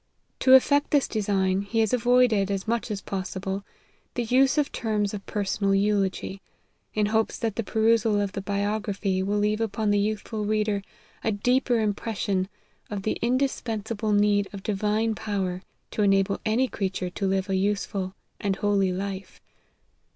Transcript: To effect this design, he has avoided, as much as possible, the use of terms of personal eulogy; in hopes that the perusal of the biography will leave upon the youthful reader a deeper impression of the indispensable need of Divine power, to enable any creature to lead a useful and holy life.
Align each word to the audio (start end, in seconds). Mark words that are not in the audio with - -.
To 0.39 0.55
effect 0.55 0.89
this 0.89 1.07
design, 1.07 1.61
he 1.61 1.77
has 1.81 1.93
avoided, 1.93 2.49
as 2.49 2.67
much 2.67 2.89
as 2.89 3.03
possible, 3.03 3.63
the 4.15 4.23
use 4.23 4.57
of 4.57 4.71
terms 4.71 5.13
of 5.13 5.23
personal 5.27 5.75
eulogy; 5.75 6.41
in 6.95 7.05
hopes 7.05 7.37
that 7.37 7.55
the 7.55 7.61
perusal 7.63 8.19
of 8.19 8.31
the 8.31 8.41
biography 8.41 9.21
will 9.21 9.37
leave 9.37 9.61
upon 9.61 9.91
the 9.91 9.99
youthful 9.99 10.43
reader 10.43 10.81
a 11.23 11.31
deeper 11.31 11.77
impression 11.79 12.49
of 12.89 13.03
the 13.03 13.19
indispensable 13.21 14.11
need 14.11 14.49
of 14.51 14.63
Divine 14.63 15.13
power, 15.13 15.61
to 15.91 16.01
enable 16.01 16.41
any 16.47 16.67
creature 16.67 17.11
to 17.11 17.27
lead 17.27 17.47
a 17.47 17.55
useful 17.55 18.15
and 18.39 18.55
holy 18.55 18.91
life. 18.91 19.39